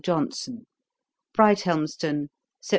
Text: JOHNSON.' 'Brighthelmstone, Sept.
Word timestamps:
JOHNSON.' 0.03 0.65
'Brighthelmstone, 1.35 2.29
Sept. 2.59 2.69